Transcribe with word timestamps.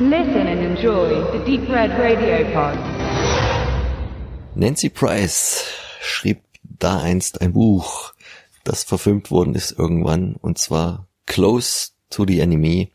Listen 0.00 0.48
and 0.48 0.60
enjoy 0.60 1.22
the 1.30 1.38
Deep 1.44 1.68
Red 1.68 1.92
Radio 1.92 2.44
Pod. 2.52 2.76
Nancy 4.56 4.88
Price 4.88 5.66
schrieb 6.00 6.42
da 6.64 7.00
einst 7.00 7.40
ein 7.40 7.52
Buch, 7.52 8.12
das 8.64 8.82
verfilmt 8.82 9.30
worden 9.30 9.54
ist 9.54 9.70
irgendwann, 9.78 10.34
und 10.34 10.58
zwar 10.58 11.06
Close 11.26 11.90
to 12.10 12.26
the 12.26 12.40
Enemy. 12.40 12.90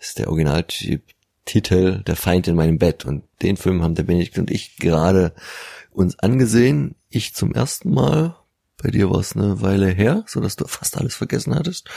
Ist 0.00 0.18
der 0.18 0.26
Originaltitel 0.26 2.02
Der 2.02 2.16
Feind 2.16 2.48
in 2.48 2.56
meinem 2.56 2.78
Bett. 2.78 3.04
Und 3.04 3.22
den 3.42 3.56
Film 3.56 3.84
haben 3.84 3.94
der 3.94 4.02
Benedikt 4.02 4.36
und 4.36 4.50
ich 4.50 4.76
gerade 4.76 5.32
uns 5.92 6.18
angesehen. 6.18 6.96
Ich 7.10 7.32
zum 7.32 7.54
ersten 7.54 7.94
Mal. 7.94 8.34
Bei 8.82 8.90
dir 8.90 9.08
war 9.08 9.20
es 9.20 9.36
eine 9.36 9.62
Weile 9.62 9.86
her, 9.86 10.24
so 10.26 10.40
dass 10.40 10.56
du 10.56 10.66
fast 10.66 10.98
alles 10.98 11.14
vergessen 11.14 11.54
hattest. 11.54 11.88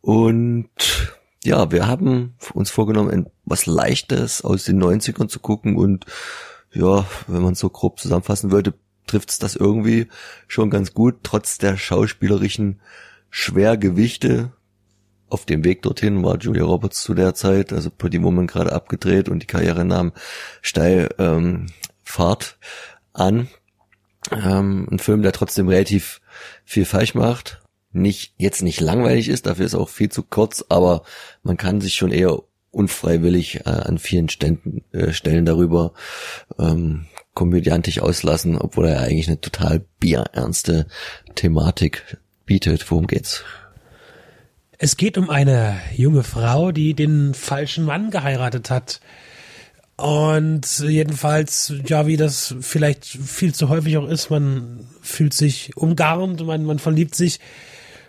Und 0.00 0.70
ja, 1.44 1.70
wir 1.70 1.86
haben 1.86 2.34
uns 2.54 2.70
vorgenommen, 2.70 3.26
was 3.44 3.66
Leichtes 3.66 4.42
aus 4.42 4.64
den 4.64 4.82
90ern 4.82 5.28
zu 5.28 5.38
gucken 5.38 5.76
und 5.76 6.06
ja, 6.72 7.06
wenn 7.26 7.42
man 7.42 7.54
so 7.54 7.70
grob 7.70 8.00
zusammenfassen 8.00 8.50
wollte, 8.50 8.74
trifft's 9.06 9.38
das 9.38 9.56
irgendwie 9.56 10.08
schon 10.48 10.70
ganz 10.70 10.92
gut, 10.92 11.20
trotz 11.22 11.58
der 11.58 11.76
schauspielerischen 11.76 12.80
Schwergewichte. 13.30 14.52
Auf 15.28 15.44
dem 15.44 15.64
Weg 15.64 15.82
dorthin 15.82 16.22
war 16.22 16.38
Julia 16.38 16.64
Roberts 16.64 17.02
zu 17.02 17.14
der 17.14 17.34
Zeit, 17.34 17.72
also 17.72 17.90
Pretty 17.90 18.22
Woman 18.22 18.46
gerade 18.46 18.72
abgedreht 18.72 19.28
und 19.28 19.42
die 19.42 19.46
Karriere 19.46 19.84
nahm 19.84 20.12
steil 20.62 21.08
ähm, 21.18 21.66
Fahrt 22.04 22.58
an. 23.12 23.48
Ähm, 24.30 24.88
ein 24.90 24.98
Film, 24.98 25.22
der 25.22 25.32
trotzdem 25.32 25.68
relativ 25.68 26.20
viel 26.64 26.84
falsch 26.84 27.14
macht, 27.14 27.60
nicht 27.96 28.34
jetzt 28.38 28.62
nicht 28.62 28.80
langweilig 28.80 29.28
ist, 29.28 29.46
dafür 29.46 29.66
ist 29.66 29.74
auch 29.74 29.88
viel 29.88 30.10
zu 30.10 30.22
kurz, 30.22 30.64
aber 30.68 31.02
man 31.42 31.56
kann 31.56 31.80
sich 31.80 31.94
schon 31.94 32.12
eher 32.12 32.42
unfreiwillig 32.70 33.66
äh, 33.66 33.70
an 33.70 33.98
vielen 33.98 34.28
Ständen, 34.28 34.84
äh, 34.92 35.12
Stellen 35.12 35.46
darüber 35.46 35.94
ähm, 36.58 37.06
komödiantisch 37.34 38.00
auslassen, 38.00 38.58
obwohl 38.58 38.88
er 38.88 39.00
eigentlich 39.00 39.28
eine 39.28 39.40
total 39.40 39.84
bierernste 39.98 40.86
Thematik 41.34 42.18
bietet. 42.44 42.90
Worum 42.90 43.06
geht's? 43.06 43.44
Es 44.78 44.96
geht 44.98 45.16
um 45.16 45.30
eine 45.30 45.80
junge 45.94 46.22
Frau, 46.22 46.70
die 46.70 46.94
den 46.94 47.32
falschen 47.32 47.84
Mann 47.84 48.10
geheiratet 48.10 48.70
hat. 48.70 49.00
Und 49.96 50.80
jedenfalls, 50.80 51.72
ja, 51.86 52.06
wie 52.06 52.18
das 52.18 52.54
vielleicht 52.60 53.06
viel 53.06 53.54
zu 53.54 53.70
häufig 53.70 53.96
auch 53.96 54.08
ist, 54.08 54.28
man 54.28 54.86
fühlt 55.00 55.32
sich 55.32 55.74
umgarnt, 55.76 56.44
man, 56.44 56.64
man 56.64 56.78
verliebt 56.78 57.14
sich 57.14 57.40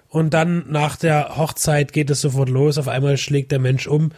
und 0.09 0.33
dann 0.33 0.66
nach 0.69 0.95
der 0.95 1.38
Hochzeit 1.38 1.91
geht 1.91 2.09
es 2.09 2.22
sofort 2.22 2.50
los. 2.50 2.77
Auf 2.77 2.88
einmal 2.88 3.17
schlägt 3.17 3.52
der 3.52 3.59
Mensch 3.59 3.88
um 3.88 4.11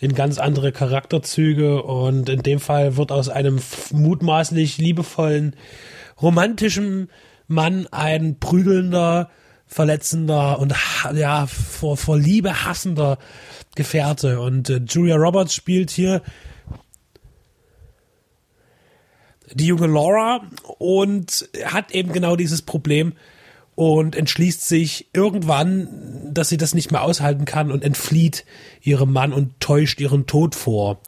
in 0.00 0.14
ganz 0.14 0.38
andere 0.38 0.72
Charakterzüge. 0.72 1.82
Und 1.82 2.28
in 2.30 2.42
dem 2.42 2.60
Fall 2.60 2.96
wird 2.96 3.12
aus 3.12 3.28
einem 3.28 3.60
mutmaßlich 3.92 4.78
liebevollen, 4.78 5.54
romantischen 6.20 7.10
Mann 7.46 7.86
ein 7.90 8.38
prügelnder, 8.38 9.30
verletzender 9.66 10.58
und 10.60 10.74
ja, 11.14 11.46
vor, 11.46 11.98
vor 11.98 12.16
Liebe 12.16 12.64
hassender 12.64 13.18
Gefährte. 13.74 14.40
Und 14.40 14.70
äh, 14.70 14.80
Julia 14.88 15.16
Roberts 15.16 15.54
spielt 15.54 15.90
hier 15.90 16.22
die 19.52 19.66
junge 19.66 19.88
Laura 19.88 20.40
und 20.78 21.50
hat 21.66 21.90
eben 21.92 22.12
genau 22.12 22.34
dieses 22.34 22.62
Problem, 22.62 23.12
und 23.74 24.14
entschließt 24.14 24.66
sich 24.66 25.08
irgendwann, 25.12 25.88
dass 26.32 26.48
sie 26.48 26.56
das 26.56 26.74
nicht 26.74 26.92
mehr 26.92 27.02
aushalten 27.02 27.44
kann 27.44 27.72
und 27.72 27.82
entflieht 27.82 28.44
ihrem 28.80 29.12
Mann 29.12 29.32
und 29.32 29.58
täuscht 29.60 30.00
ihren 30.00 30.26
Tod 30.26 30.54
vor 30.54 31.00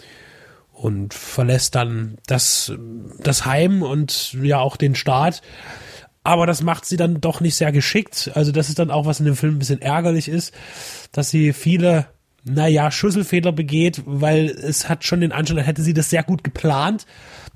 und 0.72 1.14
verlässt 1.14 1.74
dann 1.74 2.18
das, 2.26 2.72
das 3.18 3.46
Heim 3.46 3.82
und 3.82 4.36
ja 4.42 4.58
auch 4.58 4.76
den 4.76 4.94
Staat. 4.94 5.42
Aber 6.22 6.46
das 6.46 6.62
macht 6.62 6.84
sie 6.84 6.96
dann 6.96 7.20
doch 7.20 7.40
nicht 7.40 7.54
sehr 7.54 7.70
geschickt. 7.70 8.32
Also 8.34 8.50
das 8.50 8.68
ist 8.68 8.80
dann 8.80 8.90
auch, 8.90 9.06
was 9.06 9.20
in 9.20 9.26
dem 9.26 9.36
Film 9.36 9.56
ein 9.56 9.58
bisschen 9.60 9.80
ärgerlich 9.80 10.28
ist, 10.28 10.52
dass 11.12 11.30
sie 11.30 11.52
viele, 11.52 12.06
naja, 12.42 12.90
Schüsselfehler 12.90 13.52
begeht, 13.52 14.02
weil 14.06 14.46
es 14.46 14.88
hat 14.88 15.04
schon 15.04 15.20
den 15.20 15.30
Anschein, 15.30 15.58
als 15.58 15.68
hätte 15.68 15.82
sie 15.82 15.94
das 15.94 16.10
sehr 16.10 16.24
gut 16.24 16.42
geplant. 16.42 17.06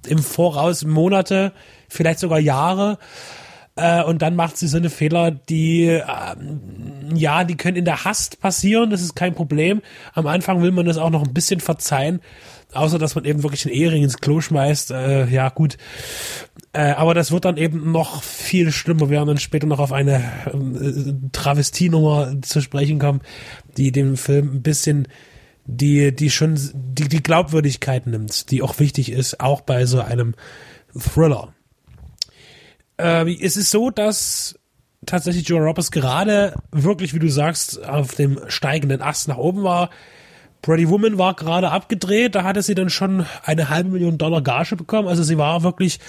Im 0.07 0.19
Voraus 0.19 0.85
Monate, 0.85 1.53
vielleicht 1.89 2.21
sogar 2.21 2.39
Jahre 2.39 2.99
äh, 3.77 4.03
und 4.03 4.23
dann 4.23 4.37
macht 4.37 4.57
sie 4.57 4.67
so 4.67 4.77
eine 4.77 4.91
Fehler, 4.91 5.31
die, 5.31 5.87
äh, 5.87 6.03
ja, 7.15 7.45
die 7.45 7.57
können 7.57 7.77
in 7.77 7.85
der 7.85 8.05
Hast 8.05 8.41
passieren, 8.41 8.91
das 8.91 9.01
ist 9.01 9.15
kein 9.15 9.35
Problem. 9.35 9.81
Am 10.13 10.27
Anfang 10.27 10.63
will 10.63 10.73
man 10.73 10.87
das 10.87 10.99
auch 10.99 11.11
noch 11.11 11.25
ein 11.25 11.33
bisschen 11.33 11.61
verzeihen, 11.61 12.21
außer 12.73 12.99
dass 12.99 13.15
man 13.15 13.25
eben 13.25 13.43
wirklich 13.43 13.65
einen 13.67 13.75
Ehering 13.75 14.03
ins 14.03 14.19
Klo 14.19 14.41
schmeißt, 14.41 14.91
äh, 14.91 15.27
ja 15.27 15.49
gut. 15.49 15.77
Äh, 16.73 16.91
aber 16.93 17.15
das 17.15 17.33
wird 17.33 17.45
dann 17.45 17.57
eben 17.57 17.91
noch 17.91 18.23
viel 18.23 18.71
schlimmer. 18.71 19.03
Wir 19.03 19.11
werden 19.11 19.29
dann 19.29 19.39
später 19.39 19.67
noch 19.67 19.81
auf 19.81 19.93
eine 19.93 20.17
äh, 20.47 21.13
Travestienummer 21.33 22.43
zu 22.43 22.61
sprechen 22.61 22.99
kommen, 22.99 23.21
die 23.77 23.93
dem 23.93 24.17
Film 24.17 24.57
ein 24.57 24.63
bisschen 24.63 25.09
die, 25.67 26.15
die 26.15 26.31
schon 26.31 26.59
die, 26.75 27.09
die 27.09 27.23
Glaubwürdigkeit 27.23 28.07
nimmt, 28.07 28.51
die 28.51 28.63
auch 28.63 28.79
wichtig 28.79 29.13
ist, 29.13 29.41
auch 29.41 29.61
bei 29.61 29.87
so 29.87 30.01
einem 30.01 30.35
Thriller. 30.99 31.55
Äh, 33.01 33.45
es 33.45 33.57
ist 33.57 33.71
so, 33.71 33.91
dass 33.91 34.55
tatsächlich 35.07 35.49
Joe 35.49 35.61
Roberts 35.61 35.91
gerade 35.91 36.55
wirklich, 36.73 37.15
wie 37.15 37.19
du 37.19 37.29
sagst, 37.29 37.83
auf 37.85 38.15
dem 38.15 38.41
steigenden 38.49 39.03
Ast 39.03 39.29
nach 39.29 39.39
oben 39.39 39.63
war. 39.63 39.91
Pretty 40.63 40.89
Woman 40.91 41.17
war 41.17 41.35
gerade 41.35 41.71
abgedreht, 41.71 42.35
da 42.35 42.45
hatte 42.45 42.61
sie 42.61 42.75
dann 42.75 42.91
schon 42.91 43.25
eine 43.45 43.71
halbe 43.71 43.91
Million 43.91 44.19
Dollar 44.19 44.43
Gage 44.43 44.77
bekommen. 44.77 45.09
Also 45.09 45.23
sie 45.23 45.39
war 45.39 45.63
wirklich 45.63 46.01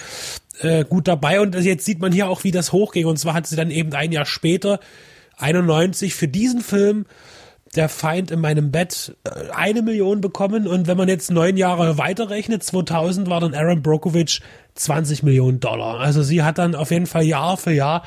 äh, 0.59 0.83
gut 0.83 1.07
dabei 1.07 1.39
und 1.39 1.55
jetzt 1.55 1.85
sieht 1.85 1.99
man 1.99 2.11
hier 2.11 2.27
auch, 2.27 2.43
wie 2.43 2.51
das 2.51 2.73
hochging. 2.73 3.05
Und 3.05 3.17
zwar 3.17 3.33
hat 3.33 3.47
sie 3.47 3.55
dann 3.55 3.71
eben 3.71 3.93
ein 3.93 4.11
Jahr 4.11 4.25
später, 4.25 4.81
91, 5.37 6.13
für 6.13 6.27
diesen 6.27 6.61
Film 6.61 7.05
der 7.75 7.87
Feind 7.87 8.31
in 8.31 8.41
meinem 8.41 8.71
Bett 8.71 9.15
äh, 9.23 9.49
eine 9.51 9.81
Million 9.81 10.21
bekommen 10.21 10.67
und 10.67 10.87
wenn 10.87 10.97
man 10.97 11.07
jetzt 11.07 11.31
neun 11.31 11.57
Jahre 11.57 11.97
weiterrechnet, 11.97 12.63
2000 12.63 13.29
war 13.29 13.39
dann 13.39 13.53
Aaron 13.53 13.81
Brokovich 13.81 14.41
20 14.75 15.23
Millionen 15.23 15.59
Dollar. 15.59 15.99
Also 15.99 16.23
sie 16.23 16.43
hat 16.43 16.57
dann 16.57 16.75
auf 16.75 16.91
jeden 16.91 17.07
Fall 17.07 17.23
Jahr 17.23 17.57
für 17.57 17.71
Jahr 17.71 18.03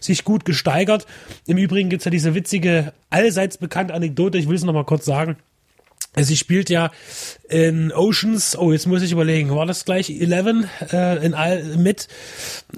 sich 0.00 0.24
gut 0.24 0.44
gesteigert. 0.44 1.06
Im 1.46 1.58
Übrigen 1.58 1.90
gibt's 1.90 2.04
ja 2.04 2.10
diese 2.10 2.34
witzige, 2.34 2.92
allseits 3.10 3.58
bekannte 3.58 3.94
Anekdote, 3.94 4.38
ich 4.38 4.48
will 4.48 4.56
es 4.56 4.64
nochmal 4.64 4.84
kurz 4.84 5.04
sagen. 5.04 5.36
Sie 6.16 6.36
spielt 6.36 6.70
ja 6.70 6.92
in 7.48 7.92
Oceans, 7.92 8.56
oh, 8.56 8.70
jetzt 8.72 8.86
muss 8.86 9.02
ich 9.02 9.10
überlegen, 9.10 9.50
war 9.50 9.66
das 9.66 9.84
gleich 9.84 10.10
11 10.10 10.92
äh, 10.92 11.26
in 11.26 11.34
all, 11.34 11.64
mit? 11.76 12.06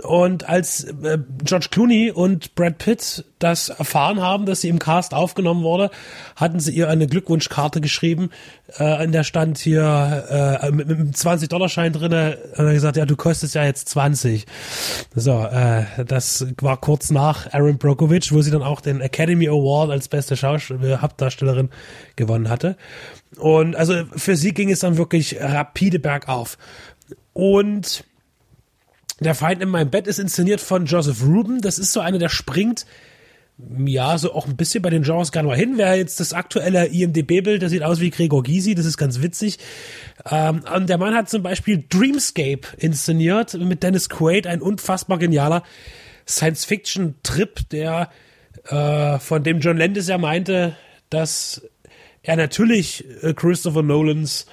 Und 0.03 0.49
als 0.49 0.85
äh, 0.85 1.19
George 1.45 1.69
Clooney 1.71 2.11
und 2.11 2.55
Brad 2.55 2.79
Pitt 2.79 3.25
das 3.39 3.69
erfahren 3.69 4.21
haben, 4.23 4.47
dass 4.47 4.63
sie 4.63 4.69
im 4.69 4.79
Cast 4.79 5.13
aufgenommen 5.13 5.63
wurde, 5.63 5.91
hatten 6.37 6.59
sie 6.59 6.73
ihr 6.73 6.89
eine 6.89 7.07
Glückwunschkarte 7.07 7.81
geschrieben, 7.81 8.31
äh, 8.79 9.05
in 9.05 9.13
der 9.13 9.25
stand 9.25 9.59
hier 9.59 10.61
äh, 10.63 10.71
mit, 10.71 10.89
mit 10.89 10.99
einem 10.99 11.11
20-Dollar-Schein 11.11 11.93
drinne 11.93 12.39
und 12.57 12.67
er 12.67 12.73
gesagt, 12.73 12.97
ja, 12.97 13.05
du 13.05 13.17
kostest 13.17 13.55
ja 13.55 13.65
jetzt 13.65 13.89
20. 13.91 14.47
So, 15.15 15.45
äh, 15.45 15.85
das 16.05 16.47
war 16.61 16.79
kurz 16.79 17.11
nach 17.11 17.53
Aaron 17.53 17.79
Brockovich, 17.79 18.33
wo 18.33 18.41
sie 18.41 18.51
dann 18.51 18.63
auch 18.63 18.81
den 18.81 19.01
Academy 19.01 19.49
Award 19.49 19.91
als 19.91 20.09
beste 20.09 20.37
Schauspielerin, 20.37 21.03
Hauptdarstellerin 21.03 21.71
gewonnen 22.17 22.49
hatte. 22.49 22.77
Und 23.37 23.77
also 23.77 24.05
für 24.17 24.37
sie 24.37 24.55
ging 24.55 24.71
es 24.71 24.81
dann 24.81 24.97
wirklich 24.97 25.37
rapide 25.41 25.99
bergauf. 25.99 26.57
Und 27.35 28.05
der 29.21 29.35
Feind 29.35 29.63
in 29.63 29.69
meinem 29.69 29.91
Bett 29.91 30.07
ist 30.07 30.19
inszeniert 30.19 30.61
von 30.61 30.87
Joseph 30.87 31.23
Ruben. 31.23 31.61
Das 31.61 31.79
ist 31.79 31.93
so 31.93 32.01
einer, 32.01 32.19
der 32.19 32.29
springt 32.29 32.87
ja, 33.59 34.19
so 34.19 34.35
auch 34.35 34.47
ein 34.47 34.57
bisschen 34.57 34.83
bei 34.83 34.91
den 34.91 35.03
Genres 35.03 35.33
gar 35.33 35.43
nur 35.43 35.57
hin. 35.57 35.75
Wer 35.77 35.97
jetzt 35.97 36.21
das 36.21 36.35
aktuelle 36.35 36.87
IMDB-Bild, 36.87 37.63
das 37.63 37.71
sieht 37.71 37.83
aus 37.83 38.01
wie 38.01 38.11
Gregor 38.11 38.43
Gysi, 38.43 38.75
das 38.75 38.85
ist 38.85 38.99
ganz 38.99 39.23
witzig. 39.23 39.59
Ähm, 40.31 40.63
und 40.75 40.91
der 40.91 40.99
Mann 40.99 41.15
hat 41.15 41.31
zum 41.31 41.43
Beispiel 41.43 41.85
Dreamscape 41.89 42.77
inszeniert 42.77 43.55
mit 43.55 43.83
Dennis 43.83 44.11
Quaid, 44.11 44.47
ein 44.47 44.61
unfassbar 44.61 45.19
genialer 45.19 45.63
Science-Fiction-Trip, 46.29 47.69
der 47.71 48.11
äh, 48.69 49.19
von 49.19 49.43
dem 49.43 49.61
John 49.61 49.79
Landis 49.79 50.09
ja 50.09 50.19
meinte, 50.19 50.77
dass 51.09 51.63
er 52.23 52.37
natürlich 52.37 53.05
äh, 53.23 53.33
Christopher 53.33 53.83
Nolans 53.83 54.47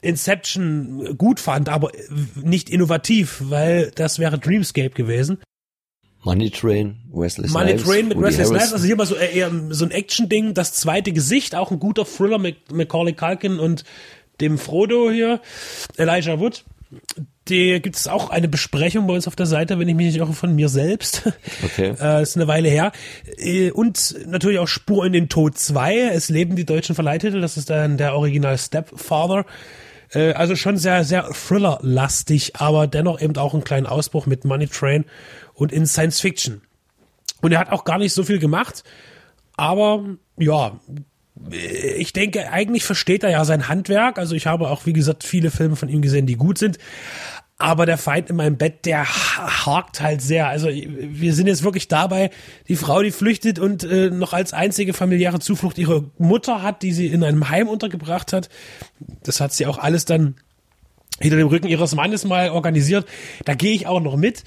Inception 0.00 1.16
gut 1.16 1.38
fand, 1.38 1.68
aber 1.68 1.92
nicht 2.34 2.70
innovativ, 2.70 3.42
weil 3.44 3.92
das 3.94 4.18
wäre 4.18 4.38
Dreamscape 4.38 4.90
gewesen. 4.90 5.38
Money 6.24 6.50
Train, 6.50 6.98
Wesley 7.12 7.48
Snipes. 7.48 7.52
Money 7.52 7.76
Train 7.76 8.08
mit 8.08 8.20
Wesley 8.20 8.46
Snipes, 8.46 8.72
also 8.72 8.84
hier 8.84 8.96
mal 8.96 9.06
so 9.06 9.16
eher 9.16 9.50
so 9.70 9.84
ein 9.84 9.90
Action-Ding, 9.90 10.54
das 10.54 10.72
zweite 10.72 11.12
Gesicht, 11.12 11.54
auch 11.54 11.70
ein 11.70 11.80
guter 11.80 12.04
Thriller 12.04 12.38
mit 12.38 12.70
Macaulay 12.72 13.12
Culkin 13.12 13.58
und 13.58 13.84
dem 14.40 14.58
Frodo 14.58 15.10
hier, 15.10 15.40
Elijah 15.96 16.38
Wood. 16.38 16.64
die 17.48 17.80
gibt 17.80 17.96
es 17.96 18.06
auch 18.06 18.30
eine 18.30 18.48
Besprechung 18.48 19.06
bei 19.06 19.14
uns 19.14 19.26
auf 19.26 19.34
der 19.36 19.46
Seite, 19.46 19.78
wenn 19.78 19.88
ich 19.88 19.94
mich 19.94 20.06
nicht 20.06 20.16
irre, 20.16 20.32
von 20.32 20.54
mir 20.54 20.68
selbst. 20.68 21.22
Okay. 21.64 21.94
äh, 22.00 22.22
ist 22.22 22.36
eine 22.36 22.46
Weile 22.46 22.68
her. 22.68 22.92
Äh, 23.36 23.70
Und 23.70 24.14
natürlich 24.26 24.58
auch 24.58 24.68
Spur 24.68 25.04
in 25.04 25.12
den 25.12 25.28
Tod 25.28 25.58
2. 25.58 26.10
Es 26.12 26.28
leben 26.28 26.54
die 26.54 26.64
deutschen 26.64 26.94
Verleihtitel. 26.94 27.40
Das 27.40 27.56
ist 27.56 27.70
dann 27.70 27.96
der 27.96 28.14
Original 28.14 28.56
Stepfather. 28.58 29.44
Äh, 30.12 30.32
Also 30.32 30.56
schon 30.56 30.76
sehr, 30.76 31.04
sehr 31.04 31.28
Thriller-lastig, 31.30 32.56
aber 32.56 32.86
dennoch 32.86 33.20
eben 33.20 33.36
auch 33.36 33.54
einen 33.54 33.64
kleinen 33.64 33.86
Ausbruch 33.86 34.26
mit 34.26 34.44
Money 34.44 34.68
Train 34.68 35.04
und 35.54 35.72
in 35.72 35.86
Science 35.86 36.20
Fiction. 36.20 36.62
Und 37.40 37.52
er 37.52 37.58
hat 37.58 37.70
auch 37.70 37.84
gar 37.84 37.98
nicht 37.98 38.12
so 38.12 38.22
viel 38.22 38.38
gemacht, 38.38 38.84
aber 39.56 40.04
ja, 40.38 40.78
ich 41.50 42.12
denke, 42.12 42.50
eigentlich 42.52 42.84
versteht 42.84 43.24
er 43.24 43.30
ja 43.30 43.44
sein 43.44 43.68
Handwerk. 43.68 44.18
Also 44.18 44.34
ich 44.34 44.46
habe 44.46 44.68
auch, 44.68 44.86
wie 44.86 44.92
gesagt, 44.92 45.24
viele 45.24 45.50
Filme 45.50 45.76
von 45.76 45.88
ihm 45.88 46.02
gesehen, 46.02 46.26
die 46.26 46.36
gut 46.36 46.58
sind. 46.58 46.78
Aber 47.62 47.86
der 47.86 47.96
Feind 47.96 48.28
in 48.28 48.36
meinem 48.36 48.56
Bett, 48.56 48.84
der 48.86 49.04
ha- 49.08 49.66
hakt 49.66 50.00
halt 50.00 50.20
sehr. 50.20 50.48
Also 50.48 50.68
wir 50.68 51.32
sind 51.32 51.46
jetzt 51.46 51.62
wirklich 51.62 51.86
dabei, 51.86 52.30
die 52.68 52.74
Frau, 52.76 53.02
die 53.02 53.12
flüchtet 53.12 53.58
und 53.60 53.84
äh, 53.84 54.10
noch 54.10 54.32
als 54.32 54.52
einzige 54.52 54.92
familiäre 54.92 55.38
Zuflucht 55.38 55.78
ihre 55.78 56.10
Mutter 56.18 56.62
hat, 56.62 56.82
die 56.82 56.92
sie 56.92 57.06
in 57.06 57.22
einem 57.22 57.48
Heim 57.50 57.68
untergebracht 57.68 58.32
hat. 58.32 58.48
Das 59.22 59.40
hat 59.40 59.52
sie 59.52 59.66
auch 59.66 59.78
alles 59.78 60.04
dann 60.04 60.34
hinter 61.20 61.36
dem 61.36 61.46
Rücken 61.46 61.68
ihres 61.68 61.94
Mannes 61.94 62.24
mal 62.24 62.50
organisiert. 62.50 63.06
Da 63.44 63.54
gehe 63.54 63.72
ich 63.74 63.86
auch 63.86 64.00
noch 64.00 64.16
mit. 64.16 64.42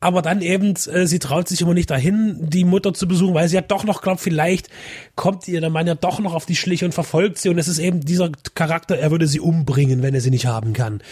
Aber 0.00 0.22
dann 0.22 0.42
eben, 0.42 0.74
äh, 0.92 1.06
sie 1.06 1.18
traut 1.18 1.48
sich 1.48 1.60
immer 1.60 1.74
nicht 1.74 1.90
dahin, 1.90 2.36
die 2.40 2.64
Mutter 2.64 2.94
zu 2.94 3.08
besuchen, 3.08 3.34
weil 3.34 3.48
sie 3.48 3.56
ja 3.56 3.62
doch 3.62 3.82
noch 3.82 4.00
glaubt, 4.00 4.20
vielleicht 4.20 4.68
kommt 5.16 5.48
ihr 5.48 5.60
der 5.60 5.70
Mann 5.70 5.88
ja 5.88 5.96
doch 5.96 6.20
noch 6.20 6.34
auf 6.34 6.46
die 6.46 6.54
Schliche 6.54 6.84
und 6.84 6.92
verfolgt 6.92 7.38
sie. 7.38 7.48
Und 7.48 7.58
es 7.58 7.66
ist 7.66 7.80
eben 7.80 8.00
dieser 8.00 8.30
Charakter, 8.54 8.96
er 8.96 9.10
würde 9.10 9.26
sie 9.26 9.40
umbringen, 9.40 10.02
wenn 10.02 10.14
er 10.14 10.20
sie 10.20 10.30
nicht 10.30 10.46
haben 10.46 10.72
kann. 10.72 11.02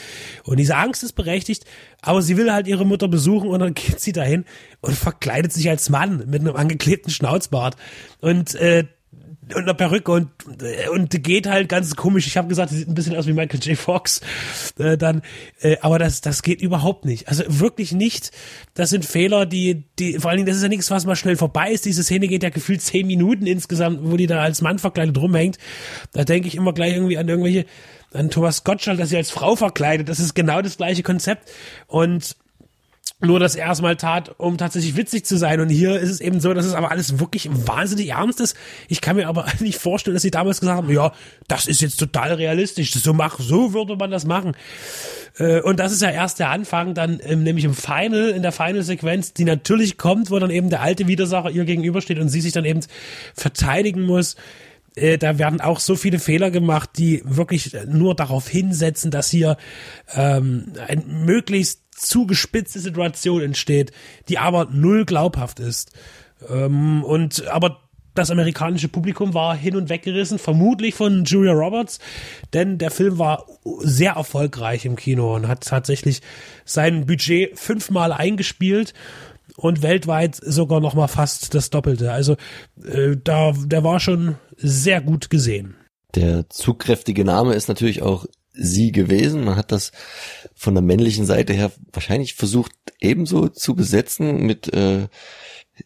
Und 0.44 0.58
diese 0.58 0.76
Angst 0.76 1.02
ist 1.02 1.14
berechtigt, 1.14 1.64
aber 2.00 2.22
sie 2.22 2.36
will 2.36 2.52
halt 2.52 2.68
ihre 2.68 2.86
Mutter 2.86 3.08
besuchen 3.08 3.50
und 3.50 3.58
dann 3.58 3.74
geht 3.74 4.00
sie 4.00 4.12
dahin 4.12 4.44
und 4.80 4.94
verkleidet 4.94 5.52
sich 5.52 5.68
als 5.68 5.90
Mann 5.90 6.24
mit 6.26 6.40
einem 6.40 6.54
angeklebten 6.54 7.10
Schnauzbart. 7.10 7.76
Und 8.20 8.54
äh, 8.54 8.84
und 9.54 9.62
einer 9.62 9.74
Perücke 9.74 10.10
und 10.10 10.28
und 10.90 11.22
geht 11.22 11.46
halt 11.46 11.68
ganz 11.68 11.94
komisch. 11.94 12.26
Ich 12.26 12.36
habe 12.36 12.48
gesagt, 12.48 12.70
sie 12.70 12.78
sieht 12.78 12.88
ein 12.88 12.94
bisschen 12.94 13.16
aus 13.16 13.26
wie 13.26 13.32
Michael 13.32 13.60
J. 13.60 13.78
Fox. 13.78 14.20
Äh, 14.78 14.96
dann, 14.98 15.22
äh, 15.60 15.76
aber 15.80 15.98
das 15.98 16.20
das 16.20 16.42
geht 16.42 16.60
überhaupt 16.60 17.04
nicht. 17.04 17.28
Also 17.28 17.44
wirklich 17.46 17.92
nicht. 17.92 18.32
Das 18.74 18.90
sind 18.90 19.04
Fehler, 19.04 19.46
die 19.46 19.84
die 19.98 20.18
vor 20.18 20.30
allen 20.30 20.38
Dingen 20.38 20.48
das 20.48 20.56
ist 20.56 20.62
ja 20.62 20.68
nichts, 20.68 20.90
was 20.90 21.06
mal 21.06 21.16
schnell 21.16 21.36
vorbei 21.36 21.70
ist. 21.70 21.84
Diese 21.84 22.02
Szene 22.02 22.26
geht 22.26 22.42
ja 22.42 22.50
gefühlt 22.50 22.82
zehn 22.82 23.06
Minuten 23.06 23.46
insgesamt, 23.46 24.00
wo 24.02 24.16
die 24.16 24.26
da 24.26 24.40
als 24.40 24.62
Mann 24.62 24.78
verkleidet 24.78 25.16
rumhängt. 25.18 25.58
Da 26.12 26.24
denke 26.24 26.48
ich 26.48 26.56
immer 26.56 26.72
gleich 26.72 26.94
irgendwie 26.94 27.18
an 27.18 27.28
irgendwelche 27.28 27.66
an 28.12 28.30
Thomas 28.30 28.64
Gottschalk, 28.64 28.98
dass 28.98 29.10
sie 29.10 29.16
als 29.16 29.30
Frau 29.30 29.56
verkleidet. 29.56 30.08
Das 30.08 30.20
ist 30.20 30.34
genau 30.34 30.62
das 30.62 30.76
gleiche 30.76 31.02
Konzept 31.02 31.50
und 31.86 32.36
nur 33.20 33.40
das 33.40 33.56
erstmal 33.56 33.96
tat, 33.96 34.34
um 34.38 34.58
tatsächlich 34.58 34.94
witzig 34.94 35.24
zu 35.24 35.38
sein. 35.38 35.60
Und 35.60 35.70
hier 35.70 35.98
ist 35.98 36.10
es 36.10 36.20
eben 36.20 36.38
so, 36.38 36.52
dass 36.52 36.66
es 36.66 36.74
aber 36.74 36.90
alles 36.90 37.18
wirklich 37.18 37.48
wahnsinnig 37.50 38.10
ernst 38.10 38.40
ist. 38.40 38.56
Ich 38.88 39.00
kann 39.00 39.16
mir 39.16 39.26
aber 39.26 39.46
nicht 39.60 39.78
vorstellen, 39.78 40.14
dass 40.14 40.22
sie 40.22 40.30
damals 40.30 40.60
gesagt 40.60 40.76
haben, 40.76 40.92
ja, 40.92 41.12
das 41.48 41.66
ist 41.66 41.80
jetzt 41.80 41.98
total 41.98 42.34
realistisch. 42.34 42.92
So 42.92 43.14
mach, 43.14 43.40
so 43.40 43.72
würde 43.72 43.96
man 43.96 44.10
das 44.10 44.26
machen. 44.26 44.52
Äh, 45.38 45.62
Und 45.62 45.80
das 45.80 45.92
ist 45.92 46.02
ja 46.02 46.10
erst 46.10 46.40
der 46.40 46.50
Anfang, 46.50 46.92
dann 46.92 47.18
ähm, 47.24 47.42
nämlich 47.42 47.64
im 47.64 47.74
Final, 47.74 48.30
in 48.30 48.42
der 48.42 48.52
Final-Sequenz, 48.52 49.32
die 49.32 49.44
natürlich 49.44 49.96
kommt, 49.96 50.30
wo 50.30 50.38
dann 50.38 50.50
eben 50.50 50.68
der 50.68 50.82
alte 50.82 51.06
Widersacher 51.06 51.50
ihr 51.50 51.64
gegenübersteht 51.64 52.18
und 52.18 52.28
sie 52.28 52.42
sich 52.42 52.52
dann 52.52 52.66
eben 52.66 52.80
verteidigen 53.34 54.02
muss. 54.02 54.36
Äh, 54.96 55.18
Da 55.18 55.38
werden 55.38 55.60
auch 55.60 55.78
so 55.78 55.94
viele 55.94 56.18
Fehler 56.18 56.50
gemacht, 56.50 56.90
die 56.98 57.22
wirklich 57.24 57.76
nur 57.86 58.16
darauf 58.16 58.48
hinsetzen, 58.48 59.10
dass 59.10 59.30
hier 59.30 59.56
ähm, 60.14 60.72
ein 60.88 61.24
möglichst 61.24 61.82
zugespitzte 61.94 62.80
Situation 62.80 63.42
entsteht, 63.42 63.92
die 64.28 64.38
aber 64.38 64.68
null 64.70 65.04
glaubhaft 65.04 65.60
ist. 65.60 65.92
Ähm, 66.48 67.04
und 67.04 67.46
aber 67.46 67.80
das 68.14 68.30
amerikanische 68.30 68.88
Publikum 68.88 69.34
war 69.34 69.54
hin 69.54 69.76
und 69.76 69.90
weggerissen, 69.90 70.38
vermutlich 70.38 70.94
von 70.94 71.24
Julia 71.24 71.52
Roberts, 71.52 71.98
denn 72.54 72.78
der 72.78 72.90
Film 72.90 73.18
war 73.18 73.44
sehr 73.80 74.12
erfolgreich 74.12 74.86
im 74.86 74.96
Kino 74.96 75.34
und 75.34 75.48
hat 75.48 75.64
tatsächlich 75.66 76.22
sein 76.64 77.04
Budget 77.04 77.58
fünfmal 77.58 78.12
eingespielt 78.12 78.94
und 79.56 79.82
weltweit 79.82 80.36
sogar 80.36 80.80
noch 80.80 80.94
mal 80.94 81.08
fast 81.08 81.54
das 81.54 81.70
Doppelte. 81.70 82.12
Also 82.12 82.36
äh, 82.84 83.16
da, 83.22 83.52
der 83.52 83.84
war 83.84 84.00
schon 84.00 84.36
sehr 84.56 85.00
gut 85.00 85.30
gesehen. 85.30 85.76
Der 86.14 86.48
zugkräftige 86.48 87.24
Name 87.24 87.54
ist 87.54 87.68
natürlich 87.68 88.02
auch 88.02 88.26
sie 88.52 88.92
gewesen. 88.92 89.44
Man 89.44 89.56
hat 89.56 89.72
das 89.72 89.92
von 90.54 90.74
der 90.74 90.82
männlichen 90.82 91.26
Seite 91.26 91.52
her 91.52 91.72
wahrscheinlich 91.92 92.34
versucht 92.34 92.72
ebenso 93.00 93.48
zu 93.48 93.74
besetzen 93.74 94.46
mit 94.46 94.72
äh, 94.72 95.08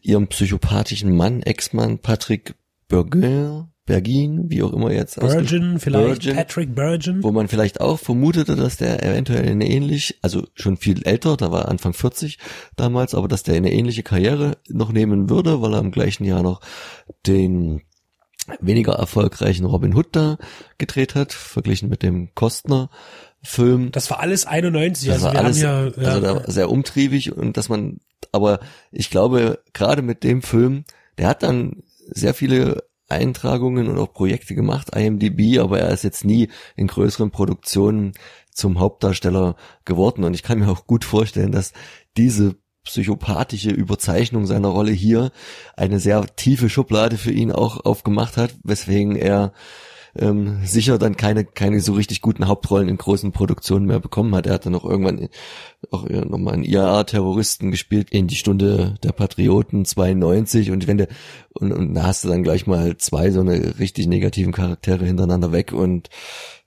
ihrem 0.01 0.27
psychopathischen 0.27 1.15
Mann, 1.15 1.41
Ex-Mann 1.43 1.99
Patrick 1.99 2.55
Bergin, 2.87 3.67
Bergin, 3.85 4.45
wie 4.49 4.61
auch 4.63 4.73
immer 4.73 4.91
jetzt. 4.91 5.19
Virgin, 5.19 5.79
vielleicht 5.79 6.07
Virgin, 6.07 6.35
Patrick 6.35 6.77
Virgin. 6.77 7.23
Wo 7.23 7.31
man 7.31 7.47
vielleicht 7.47 7.81
auch 7.81 7.99
vermutete, 7.99 8.55
dass 8.55 8.77
der 8.77 9.03
eventuell 9.03 9.49
eine 9.49 9.67
ähnlich, 9.67 10.19
also 10.21 10.45
schon 10.53 10.77
viel 10.77 11.03
älter, 11.03 11.35
da 11.35 11.51
war 11.51 11.67
Anfang 11.67 11.93
40 11.93 12.37
damals, 12.75 13.15
aber 13.15 13.27
dass 13.27 13.43
der 13.43 13.55
eine 13.55 13.71
ähnliche 13.71 14.03
Karriere 14.03 14.57
noch 14.69 14.91
nehmen 14.91 15.29
würde, 15.29 15.61
weil 15.61 15.73
er 15.73 15.79
im 15.79 15.91
gleichen 15.91 16.25
Jahr 16.25 16.43
noch 16.43 16.61
den 17.25 17.81
weniger 18.59 18.93
erfolgreichen 18.93 19.65
Robin 19.65 19.95
Hood 19.95 20.09
da 20.11 20.37
gedreht 20.77 21.15
hat, 21.15 21.33
verglichen 21.33 21.89
mit 21.89 22.03
dem 22.03 22.33
Kostner 22.35 22.89
Film. 23.43 23.91
Das 23.91 24.09
war 24.11 24.19
alles 24.19 24.45
91, 24.45 25.07
Das 25.07 25.15
also 25.15 25.25
war 25.25 25.33
wir 25.33 25.39
alles 25.39 25.63
haben 25.63 25.93
ja, 25.97 26.03
ja, 26.03 26.09
also 26.09 26.39
da 26.39 26.51
sehr 26.51 26.69
umtriebig 26.69 27.35
und 27.35 27.57
dass 27.57 27.69
man, 27.69 27.99
aber 28.31 28.59
ich 28.91 29.09
glaube, 29.09 29.59
gerade 29.73 30.01
mit 30.03 30.23
dem 30.23 30.43
Film, 30.43 30.85
der 31.17 31.27
hat 31.27 31.41
dann 31.41 31.83
sehr 32.07 32.33
viele 32.33 32.83
Eintragungen 33.11 33.87
und 33.87 33.97
auch 33.97 34.13
Projekte 34.13 34.55
gemacht, 34.55 34.95
IMDb, 34.95 35.59
aber 35.59 35.79
er 35.79 35.89
ist 35.89 36.03
jetzt 36.03 36.25
nie 36.25 36.49
in 36.75 36.87
größeren 36.87 37.31
Produktionen 37.31 38.13
zum 38.51 38.79
Hauptdarsteller 38.79 39.55
geworden. 39.85 40.23
Und 40.23 40.33
ich 40.33 40.43
kann 40.43 40.59
mir 40.59 40.69
auch 40.69 40.87
gut 40.87 41.05
vorstellen, 41.05 41.51
dass 41.51 41.73
diese 42.17 42.55
psychopathische 42.83 43.69
Überzeichnung 43.69 44.45
seiner 44.47 44.69
Rolle 44.69 44.91
hier 44.91 45.31
eine 45.77 45.99
sehr 45.99 46.25
tiefe 46.35 46.69
Schublade 46.69 47.17
für 47.17 47.31
ihn 47.31 47.51
auch 47.51 47.85
aufgemacht 47.85 48.37
hat, 48.37 48.55
weswegen 48.63 49.15
er 49.15 49.53
ähm, 50.17 50.59
sicher 50.65 50.97
dann 50.97 51.15
keine 51.17 51.45
keine 51.45 51.79
so 51.79 51.93
richtig 51.93 52.21
guten 52.21 52.47
Hauptrollen 52.47 52.89
in 52.89 52.97
großen 52.97 53.31
Produktionen 53.31 53.85
mehr 53.85 53.99
bekommen 53.99 54.35
hat. 54.35 54.47
Er 54.47 54.53
hat 54.53 54.65
dann 54.65 54.73
noch 54.73 54.85
irgendwann 54.85 55.29
auch 55.89 56.07
nochmal 56.07 56.55
einen 56.55 56.63
IAA-Terroristen 56.63 57.71
gespielt 57.71 58.09
in 58.11 58.27
die 58.27 58.35
Stunde 58.35 58.95
der 59.03 59.11
Patrioten 59.11 59.85
92 59.85 60.71
und 60.71 60.87
wenn 60.87 60.97
der 60.97 61.07
und, 61.53 61.71
und 61.71 61.93
da 61.93 62.03
hast 62.03 62.23
du 62.23 62.29
dann 62.29 62.43
gleich 62.43 62.67
mal 62.67 62.97
zwei 62.97 63.31
so 63.31 63.41
eine 63.41 63.79
richtig 63.79 64.07
negativen 64.07 64.53
Charaktere 64.53 65.05
hintereinander 65.05 65.51
weg 65.51 65.73
und 65.73 66.09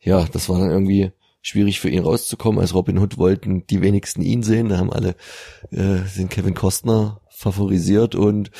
ja, 0.00 0.24
das 0.32 0.48
war 0.48 0.58
dann 0.58 0.70
irgendwie 0.70 1.12
schwierig 1.40 1.78
für 1.78 1.90
ihn 1.90 2.02
rauszukommen. 2.02 2.60
Als 2.60 2.74
Robin 2.74 2.98
Hood 2.98 3.18
wollten 3.18 3.66
die 3.66 3.82
wenigsten 3.82 4.22
ihn 4.22 4.42
sehen, 4.42 4.70
da 4.70 4.78
haben 4.78 4.92
alle 4.92 5.14
äh, 5.70 6.00
den 6.16 6.28
Kevin 6.28 6.54
Costner 6.54 7.20
favorisiert 7.28 8.14
und 8.14 8.50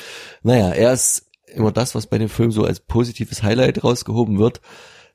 naja, 0.43 0.71
er 0.71 0.93
ist 0.93 1.31
immer 1.47 1.73
das, 1.73 1.95
was 1.95 2.07
bei 2.07 2.19
dem 2.19 2.29
Film 2.29 2.51
so 2.51 2.65
als 2.65 2.81
positives 2.81 3.43
Highlight 3.43 3.83
rausgehoben 3.85 4.39
wird, 4.39 4.61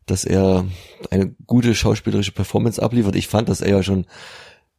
dass 0.06 0.26
er 0.26 0.66
eine 1.12 1.36
gute 1.46 1.76
schauspielerische 1.76 2.32
Performance 2.32 2.82
abliefert. 2.82 3.16
Ich 3.16 3.28
fand, 3.28 3.50
dass 3.50 3.62
er 3.62 3.70
ja 3.70 3.84
schon, 3.84 4.06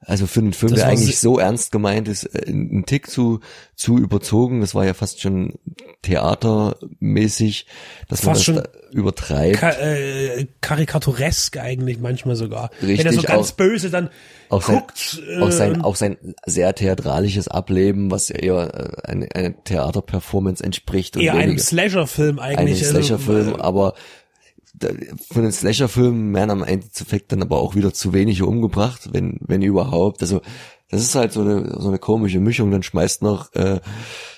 also 0.01 0.27
für 0.27 0.41
einen 0.41 0.53
Film, 0.55 0.73
Das 0.73 0.81
der 0.81 0.89
eigentlich 0.89 1.19
so 1.19 1.39
ernst 1.39 1.73
gemeint 1.73 2.09
ist, 2.09 2.25
äh, 2.25 2.51
ein 2.51 2.85
Tick 2.87 3.11
zu, 3.11 3.41
zu 3.77 3.99
überzogen. 3.99 4.61
Das 4.63 4.75
war 4.75 4.85
ja 4.87 4.95
fast 4.95 5.21
schon 5.21 5.55
theatermäßig, 6.03 7.67
dass 8.09 8.23
man 8.25 8.35
Fast 8.35 8.41
das 8.41 8.45
schon 8.45 8.57
da 8.57 8.69
übertreibt. 8.93 9.59
Ka 9.59 9.71
äh, 9.71 10.47
karikaturesk 10.61 11.59
eigentlich 11.59 11.99
manchmal 11.99 12.37
sogar. 12.37 12.71
Wenn 12.81 12.91
er 12.91 12.97
Richtig, 12.99 13.17
so 13.17 13.23
ganz 13.23 13.51
auch- 13.53 13.57
böse 13.57 13.91
dann 13.91 14.11
auch 14.49 14.63
sein, 14.63 14.77
guckt. 14.77 15.23
äh, 15.29 15.41
auch 15.41 15.51
sein, 15.53 15.83
auch 15.83 15.97
sein 15.97 16.17
sehr 16.47 16.75
theatralisches 16.75 17.49
Ableben, 17.49 18.11
was 18.11 18.29
ja 18.31 18.37
eher 18.37 18.75
äh, 19.05 19.09
eine, 19.09 19.29
eine 19.35 19.55
Theaterperformance 19.65 20.63
entspricht. 20.65 21.17
und 21.17 21.23
eher 21.23 21.33
einem 21.35 21.51
weniger- 21.51 21.63
Slasher-Film 21.63 22.39
eigentlich. 22.39 22.81
also, 22.85 22.91
Slasher-Film, 23.03 23.55
äh, 23.57 23.61
aber 23.61 23.95
da- 24.75 24.89
für 25.31 25.41
einen 25.41 25.53
Slasher-Film 25.53 26.35
werden 26.35 26.51
am 26.51 26.63
Endeffekt 26.65 27.33
dann 27.33 27.43
aber 27.43 27.59
auch 27.59 27.75
wieder 27.75 27.93
zu 27.93 28.13
wenige 28.13 28.47
umgebracht, 28.47 29.11
wenn, 29.13 29.39
wenn 29.41 29.63
überhaupt. 29.63 30.23
Also 30.23 30.41
das 30.91 31.03
ist 31.03 31.15
halt 31.15 31.33
so 31.33 31.43
eine, 31.43 31.77
so 31.81 31.89
eine 31.89 31.99
komische 31.99 32.41
Mischung. 32.41 32.71
Dann 32.71 32.83
schmeißt 32.83 33.23
noch 33.23 33.53
äh, 33.55 33.81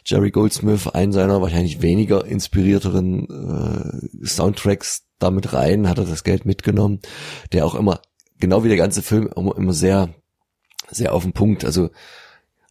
Jerry 0.05 0.31
Goldsmith 0.31 0.89
einen 0.89 1.13
seiner 1.13 1.41
wahrscheinlich 1.41 1.81
weniger 1.83 2.25
inspirierteren 2.25 4.11
äh, 4.21 4.27
Soundtracks 4.27 5.05
damit 5.19 5.53
rein, 5.53 5.89
hat 5.89 5.99
er 5.99 6.05
das 6.05 6.25
Geld 6.25 6.45
mitgenommen, 6.45 7.01
der 7.53 7.65
auch 7.65 7.75
immer, 7.75 8.01
genau 8.39 8.65
wie 8.65 8.69
der 8.69 8.77
ganze 8.77 9.03
Film, 9.03 9.31
immer, 9.37 9.57
immer 9.57 9.73
sehr, 9.73 10.15
sehr 10.91 11.15
auf 11.15 11.23
den 11.23 11.33
Punkt, 11.33 11.65
also 11.65 11.91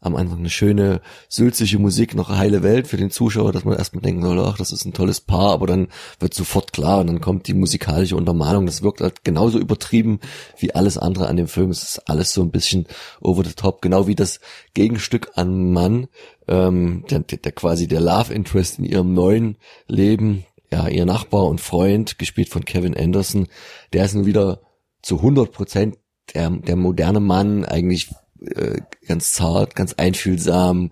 am 0.01 0.15
Anfang 0.15 0.39
eine 0.39 0.49
schöne, 0.49 0.99
sülzige 1.29 1.77
Musik, 1.77 2.15
noch 2.15 2.29
heile 2.29 2.63
Welt 2.63 2.87
für 2.87 2.97
den 2.97 3.11
Zuschauer, 3.11 3.51
dass 3.51 3.65
man 3.65 3.77
erstmal 3.77 4.01
denken 4.01 4.23
soll, 4.23 4.39
ach, 4.39 4.57
das 4.57 4.71
ist 4.71 4.83
ein 4.83 4.93
tolles 4.93 5.21
Paar, 5.21 5.51
aber 5.51 5.67
dann 5.67 5.89
wird 6.19 6.33
sofort 6.33 6.73
klar 6.73 6.99
und 6.99 7.07
dann 7.07 7.21
kommt 7.21 7.47
die 7.47 7.53
musikalische 7.53 8.15
Untermalung. 8.15 8.65
Das 8.65 8.81
wirkt 8.81 9.01
halt 9.01 9.23
genauso 9.23 9.59
übertrieben 9.59 10.19
wie 10.57 10.73
alles 10.73 10.97
andere 10.97 11.27
an 11.27 11.37
dem 11.37 11.47
Film. 11.47 11.69
Es 11.69 11.83
ist 11.83 12.09
alles 12.09 12.33
so 12.33 12.41
ein 12.41 12.49
bisschen 12.49 12.87
over 13.21 13.43
the 13.43 13.53
top, 13.53 13.83
genau 13.83 14.07
wie 14.07 14.15
das 14.15 14.39
Gegenstück 14.73 15.31
an 15.35 15.71
Mann, 15.71 16.07
ähm, 16.47 17.05
der, 17.11 17.19
der 17.19 17.51
quasi 17.51 17.87
der 17.87 18.01
Love 18.01 18.33
Interest 18.33 18.79
in 18.79 18.85
ihrem 18.85 19.13
neuen 19.13 19.57
Leben, 19.87 20.45
ja, 20.71 20.87
ihr 20.87 21.05
Nachbar 21.05 21.45
und 21.45 21.61
Freund, 21.61 22.17
gespielt 22.17 22.49
von 22.49 22.65
Kevin 22.65 22.97
Anderson, 22.97 23.47
der 23.93 24.05
ist 24.05 24.15
nun 24.15 24.25
wieder 24.25 24.61
zu 25.03 25.17
100 25.17 25.51
Prozent 25.51 25.97
der, 26.33 26.49
der 26.49 26.75
moderne 26.75 27.19
Mann, 27.19 27.65
eigentlich 27.65 28.09
äh, 28.41 28.81
ganz 29.07 29.33
zart, 29.33 29.75
ganz 29.75 29.93
einfühlsam, 29.93 30.91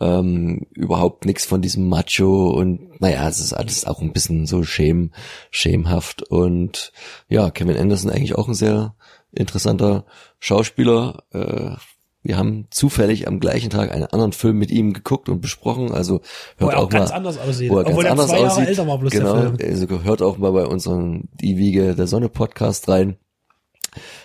ähm, 0.00 0.66
überhaupt 0.72 1.24
nichts 1.24 1.44
von 1.44 1.62
diesem 1.62 1.88
Macho 1.88 2.50
und 2.50 3.00
naja, 3.00 3.28
es 3.28 3.40
ist 3.40 3.52
alles 3.52 3.84
auch 3.84 4.00
ein 4.00 4.12
bisschen 4.12 4.46
so 4.46 4.62
schäm, 4.62 5.12
schämhaft 5.50 6.22
und 6.22 6.92
ja, 7.28 7.50
Kevin 7.50 7.76
Anderson 7.76 8.10
eigentlich 8.10 8.36
auch 8.36 8.48
ein 8.48 8.54
sehr 8.54 8.94
interessanter 9.32 10.04
Schauspieler. 10.38 11.24
Äh, 11.32 11.76
wir 12.22 12.36
haben 12.36 12.66
zufällig 12.70 13.26
am 13.26 13.40
gleichen 13.40 13.70
Tag 13.70 13.92
einen 13.92 14.04
anderen 14.04 14.32
Film 14.32 14.58
mit 14.58 14.70
ihm 14.70 14.92
geguckt 14.92 15.30
und 15.30 15.40
besprochen. 15.40 15.90
Also 15.92 16.20
hört 16.58 16.74
auch, 16.74 16.84
auch 16.84 16.88
ganz 16.90 17.10
mal, 17.10 17.16
anders 17.16 17.38
aussieht. 17.38 17.70
wo 17.70 17.78
er 17.78 17.86
Obwohl 17.86 18.04
ganz 18.04 18.06
er 18.06 18.10
anders 18.12 18.26
zwei 18.26 18.40
Jahre 18.40 18.52
aussieht. 18.52 18.68
älter 18.68 18.86
war, 18.86 18.98
bloß 18.98 19.12
genau, 19.12 19.32
der 19.34 19.54
Film. 19.56 19.72
also 19.72 20.02
hört 20.02 20.22
auch 20.22 20.36
mal 20.36 20.52
bei 20.52 20.66
unserem 20.66 21.28
Die 21.32 21.56
Wiege 21.56 21.94
der 21.94 22.06
Sonne 22.06 22.28
Podcast 22.28 22.88
rein. 22.88 23.16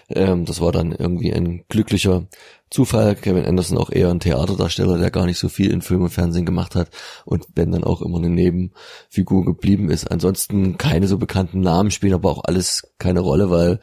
Ähm, 0.09 0.45
das 0.45 0.62
war 0.62 0.71
dann 0.71 0.91
irgendwie 0.91 1.33
ein 1.33 1.63
glücklicher 1.67 2.27
Zufall. 2.69 3.15
Kevin 3.15 3.45
Anderson 3.45 3.77
auch 3.77 3.91
eher 3.91 4.09
ein 4.09 4.19
Theaterdarsteller, 4.19 4.97
der 4.97 5.12
gar 5.12 5.25
nicht 5.25 5.39
so 5.39 5.50
viel 5.50 5.71
in 5.71 5.81
Film 5.81 6.03
und 6.03 6.09
Fernsehen 6.09 6.45
gemacht 6.45 6.75
hat 6.75 6.89
und 7.25 7.45
wenn 7.55 7.71
dann 7.71 7.83
auch 7.83 8.01
immer 8.01 8.17
eine 8.17 8.29
Nebenfigur 8.29 9.45
geblieben 9.45 9.89
ist. 9.89 10.12
Ansonsten 10.12 10.77
keine 10.77 11.07
so 11.07 11.17
bekannten 11.17 11.62
Namen 11.62 11.91
spielen 11.91 12.13
aber 12.13 12.29
auch 12.29 12.43
alles 12.43 12.93
keine 13.00 13.21
Rolle, 13.21 13.50
weil 13.50 13.79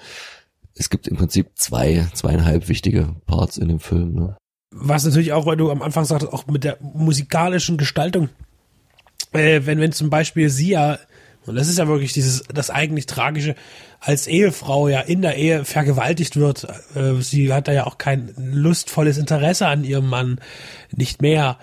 es 0.75 0.91
gibt 0.91 1.09
im 1.09 1.17
Prinzip 1.17 1.51
zwei, 1.55 2.09
zweieinhalb 2.15 2.69
wichtige 2.69 3.17
Parts 3.27 3.57
in 3.57 3.69
dem 3.69 3.81
Film. 3.81 4.15
Ne? 4.15 4.37
Was 4.71 5.05
natürlich 5.05 5.33
auch, 5.33 5.47
weil 5.47 5.57
du 5.57 5.71
am 5.71 5.83
Anfang 5.83 6.05
sagtest, 6.05 6.33
auch 6.33 6.47
mit 6.47 6.65
der 6.65 6.79
musikalischen 6.81 7.77
Gestaltung. 7.77 8.31
Äh, 9.33 9.63
wenn, 9.65 9.81
wenn 9.81 9.93
zum 9.93 10.11
Beispiel 10.11 10.49
sie 10.49 10.71
ja, 10.71 10.99
und 11.47 11.57
das 11.57 11.69
ist 11.69 11.79
ja 11.79 11.89
wirklich 11.89 12.13
dieses, 12.13 12.45
das 12.53 12.71
eigentlich 12.71 13.07
Tragische, 13.07 13.55
als 14.01 14.27
Ehefrau 14.27 14.89
ja 14.89 15.01
in 15.01 15.23
der 15.23 15.37
Ehe 15.37 15.65
vergewaltigt 15.65 16.37
wird. 16.37 16.67
Äh, 16.95 17.21
sie 17.21 17.53
hat 17.53 17.69
da 17.69 17.73
ja 17.73 17.87
auch 17.87 17.99
kein 17.99 18.33
lustvolles 18.37 19.19
Interesse 19.19 19.67
an 19.67 19.85
ihrem 19.85 20.09
Mann, 20.09 20.41
nicht 20.95 21.23
mehr. 21.23 21.59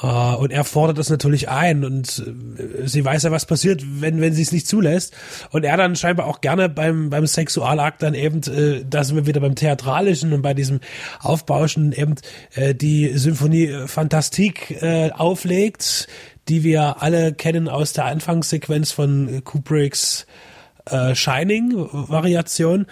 Äh, 0.00 0.06
und 0.06 0.52
er 0.52 0.64
fordert 0.64 0.98
das 0.98 1.10
natürlich 1.10 1.48
ein 1.48 1.84
und 1.84 2.24
äh, 2.56 2.86
sie 2.86 3.04
weiß 3.04 3.24
ja, 3.24 3.30
was 3.30 3.46
passiert, 3.46 3.82
wenn, 4.00 4.20
wenn 4.20 4.32
sie 4.32 4.42
es 4.42 4.52
nicht 4.52 4.66
zulässt. 4.66 5.14
Und 5.50 5.64
er 5.64 5.76
dann 5.76 5.96
scheinbar 5.96 6.26
auch 6.26 6.40
gerne 6.40 6.68
beim, 6.68 7.10
beim 7.10 7.26
Sexualakt 7.26 8.02
dann 8.02 8.14
eben, 8.14 8.42
äh, 8.42 8.84
da 8.88 9.04
sind 9.04 9.16
wir 9.16 9.26
wieder 9.26 9.40
beim 9.40 9.54
Theatralischen 9.54 10.32
und 10.32 10.42
bei 10.42 10.54
diesem 10.54 10.80
Aufbauschen 11.20 11.92
eben 11.92 12.14
äh, 12.54 12.74
die 12.74 13.16
Symphonie 13.18 13.86
Fantastique 13.86 14.70
äh, 14.80 15.10
auflegt, 15.12 16.08
die 16.48 16.64
wir 16.64 17.02
alle 17.02 17.32
kennen 17.32 17.68
aus 17.68 17.92
der 17.92 18.06
Anfangssequenz 18.06 18.92
von 18.92 19.42
Kubricks 19.44 20.26
äh, 20.86 21.14
Shining-Variation 21.14 22.86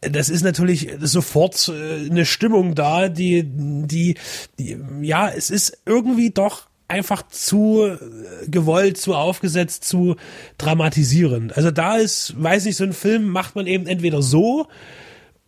das 0.00 0.28
ist 0.28 0.42
natürlich 0.42 0.90
sofort 1.00 1.68
äh, 1.68 2.08
eine 2.10 2.26
Stimmung 2.26 2.74
da, 2.74 3.08
die, 3.08 3.44
die, 3.44 4.16
die, 4.58 4.78
ja, 5.00 5.28
es 5.28 5.50
ist 5.50 5.78
irgendwie 5.86 6.30
doch 6.30 6.68
einfach 6.88 7.26
zu 7.28 7.84
äh, 7.84 8.48
gewollt, 8.48 8.98
zu 8.98 9.14
aufgesetzt, 9.14 9.84
zu 9.84 10.16
dramatisierend. 10.58 11.56
Also 11.56 11.70
da 11.70 11.96
ist, 11.96 12.34
weiß 12.40 12.66
nicht, 12.66 12.76
so 12.76 12.84
ein 12.84 12.92
Film 12.92 13.28
macht 13.28 13.56
man 13.56 13.66
eben 13.66 13.86
entweder 13.86 14.22
so 14.22 14.66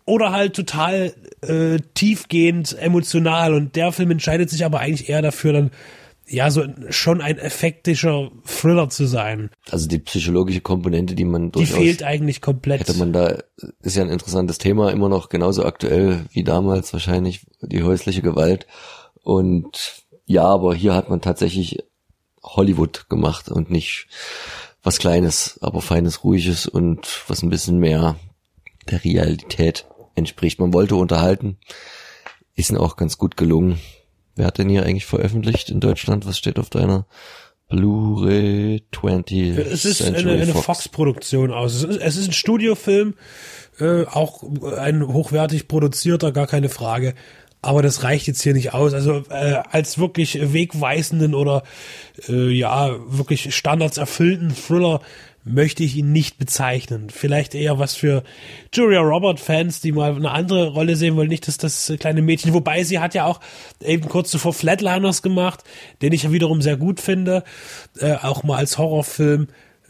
oder 0.05 0.33
halt 0.33 0.57
total 0.57 1.13
äh, 1.43 1.79
tiefgehend 1.95 2.77
emotional 2.79 3.55
und 3.55 3.77
der 3.77 3.93
Film 3.93 4.11
entscheidet 4.11 4.51
sich 4.51 4.65
aber 4.65 4.81
eigentlich 4.81 5.09
eher 5.09 5.23
dafür, 5.23 5.53
dann 5.53 5.71
ja, 6.29 6.51
so 6.51 6.65
schon 6.91 7.21
ein 7.21 7.39
effektischer 7.39 8.31
Thriller 8.45 8.89
zu 8.89 9.07
sein. 9.07 9.51
Also 9.71 9.89
die 9.89 9.99
psychologische 9.99 10.61
Komponente, 10.61 11.15
die 11.15 11.25
man 11.25 11.51
Die 11.53 11.67
fehlt 11.67 12.03
eigentlich 12.03 12.41
komplett. 12.41 12.81
hätte 12.81 12.99
man 12.99 13.13
da, 13.13 13.39
ist 13.83 13.97
ja 13.97 14.03
ein 14.03 14.11
interessantes 14.11 14.59
Thema, 14.59 14.91
immer 14.91 15.09
noch 15.09 15.29
genauso 15.29 15.65
aktuell 15.65 16.27
wie 16.31 16.45
damals 16.45 16.93
wahrscheinlich, 16.93 17.47
die 17.61 17.83
häusliche 17.83 18.23
Gewalt. 18.23 18.67
Und 19.23 20.05
ja, 20.27 20.45
aber 20.45 20.75
hier 20.75 20.95
hat 20.95 21.09
man 21.09 21.21
tatsächlich 21.21 21.79
Hollywood 22.43 23.09
gemacht 23.09 23.49
und 23.49 23.71
nicht 23.71 24.07
was 24.83 24.99
Kleines, 24.99 25.59
aber 25.61 25.81
Feines, 25.81 26.25
Ruhiges 26.25 26.67
und 26.67 27.25
was 27.29 27.43
ein 27.43 27.51
bisschen 27.51 27.79
mehr 27.79 28.17
der 28.91 29.05
Realität 29.05 29.87
entspricht. 30.15 30.61
Man 30.61 30.73
wollte 30.73 30.97
unterhalten, 30.97 31.59
ist 32.55 32.75
auch 32.77 32.97
ganz 32.97 33.19
gut 33.19 33.37
gelungen. 33.37 33.79
Wer 34.39 34.47
hat 34.47 34.59
denn 34.59 34.69
hier 34.69 34.85
eigentlich 34.87 35.05
veröffentlicht 35.05 35.69
in 35.69 35.81
Deutschland? 35.81 36.25
Was 36.25 36.39
steht 36.39 36.61
auf 36.61 36.71
deiner 36.71 37.07
Blu-ray 37.69 38.85
20? 38.95 39.59
Es 39.59 39.85
ist 39.85 39.99
Century 39.99 40.31
eine, 40.31 40.43
eine 40.43 40.53
Fox. 40.53 40.65
Fox-Produktion 40.65 41.51
aus. 41.51 41.75
Es 41.75 41.83
ist, 41.83 42.01
es 42.01 42.17
ist 42.17 42.29
ein 42.29 42.33
Studiofilm, 42.33 43.15
äh, 43.81 44.05
auch 44.05 44.45
ein 44.79 45.05
hochwertig 45.09 45.67
produzierter, 45.67 46.31
gar 46.31 46.47
keine 46.47 46.69
Frage. 46.69 47.15
Aber 47.63 47.83
das 47.83 48.05
reicht 48.05 48.29
jetzt 48.29 48.41
hier 48.41 48.55
nicht 48.55 48.75
aus. 48.75 48.95
Also 48.95 49.25
äh, 49.29 49.61
als 49.69 49.99
wirklich 49.99 50.39
wegweisenden 50.53 51.35
oder 51.35 51.65
äh, 52.29 52.49
ja 52.51 52.95
wirklich 53.09 53.53
Standards 53.53 53.99
erfüllten 53.99 54.55
Thriller 54.55 55.01
möchte 55.45 55.83
ich 55.83 55.97
ihn 55.97 56.13
nicht 56.13 56.39
bezeichnen. 56.39 57.11
Vielleicht 57.11 57.55
eher 57.55 57.79
was 57.79 57.95
für 57.95 58.23
Julia 58.73 59.01
Robert-Fans, 59.01 59.81
die 59.81 59.93
mal 59.93 60.15
eine 60.15 60.31
andere 60.31 60.69
Rolle 60.69 60.97
sehen 60.97 61.17
wollen, 61.17 61.29
nicht 61.29 61.49
dass 61.49 61.57
das 61.59 61.93
kleine 61.99 62.23
Mädchen. 62.23 62.55
Wobei 62.55 62.85
sie 62.85 62.99
hat 62.99 63.15
ja 63.15 63.25
auch 63.25 63.41
eben 63.81 64.09
kurz 64.09 64.31
zuvor 64.31 64.53
Flatliners 64.53 65.23
gemacht, 65.23 65.65
den 66.03 66.13
ich 66.13 66.25
ja 66.25 66.33
wiederum 66.33 66.63
sehr 66.63 66.77
gut 66.77 67.01
finde, 67.01 67.45
äh, 67.99 68.15
auch 68.15 68.43
mal 68.43 68.57
als 68.57 68.79
Horrorfilm. 68.79 69.49